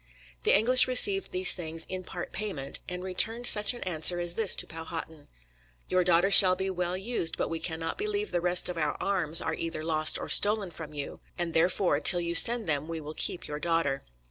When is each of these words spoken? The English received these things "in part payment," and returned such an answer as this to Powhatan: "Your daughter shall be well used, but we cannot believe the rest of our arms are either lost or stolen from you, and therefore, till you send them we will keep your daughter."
The 0.45 0.57
English 0.57 0.87
received 0.87 1.31
these 1.31 1.53
things 1.53 1.85
"in 1.87 2.03
part 2.03 2.31
payment," 2.31 2.79
and 2.89 3.03
returned 3.03 3.45
such 3.45 3.75
an 3.75 3.83
answer 3.83 4.17
as 4.17 4.33
this 4.33 4.55
to 4.55 4.65
Powhatan: 4.65 5.27
"Your 5.89 6.03
daughter 6.03 6.31
shall 6.31 6.55
be 6.55 6.71
well 6.71 6.97
used, 6.97 7.37
but 7.37 7.49
we 7.51 7.59
cannot 7.59 7.99
believe 7.99 8.31
the 8.31 8.41
rest 8.41 8.67
of 8.67 8.79
our 8.79 8.97
arms 8.99 9.41
are 9.43 9.53
either 9.53 9.83
lost 9.83 10.17
or 10.17 10.27
stolen 10.27 10.71
from 10.71 10.95
you, 10.95 11.19
and 11.37 11.53
therefore, 11.53 11.99
till 11.99 12.19
you 12.19 12.33
send 12.33 12.67
them 12.67 12.87
we 12.87 12.99
will 12.99 13.13
keep 13.13 13.45
your 13.45 13.59
daughter." 13.59 14.01